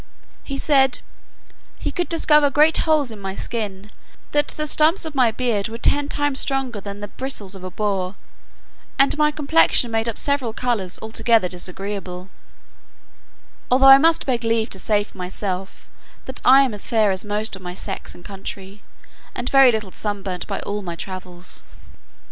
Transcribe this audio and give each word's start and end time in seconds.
He 0.43 0.57
said, 0.57 0.97
"he 1.77 1.91
could 1.91 2.09
discover 2.09 2.49
great 2.49 2.75
holes 2.89 3.11
in 3.11 3.21
my 3.21 3.35
skin; 3.35 3.91
that 4.31 4.47
the 4.47 4.65
stumps 4.65 5.05
of 5.05 5.13
my 5.13 5.29
beard 5.29 5.69
were 5.69 5.77
ten 5.77 6.09
times 6.09 6.39
stronger 6.39 6.81
than 6.81 7.01
the 7.01 7.07
bristles 7.09 7.53
of 7.53 7.63
a 7.63 7.69
boar, 7.69 8.15
and 8.97 9.15
my 9.15 9.29
complexion 9.29 9.91
made 9.91 10.09
up 10.09 10.15
of 10.15 10.19
several 10.19 10.53
colours 10.53 10.97
altogether 11.03 11.47
disagreeable:" 11.47 12.31
although 13.69 13.89
I 13.89 13.99
must 13.99 14.25
beg 14.25 14.43
leave 14.43 14.71
to 14.71 14.79
say 14.79 15.03
for 15.03 15.19
myself, 15.19 15.87
that 16.25 16.41
I 16.43 16.63
am 16.63 16.73
as 16.73 16.87
fair 16.87 17.11
as 17.11 17.23
most 17.23 17.55
of 17.55 17.61
my 17.61 17.75
sex 17.75 18.15
and 18.15 18.25
country, 18.25 18.81
and 19.35 19.51
very 19.51 19.71
little 19.71 19.91
sunburnt 19.91 20.47
by 20.47 20.61
all 20.61 20.81
my 20.81 20.95
travels. 20.95 21.63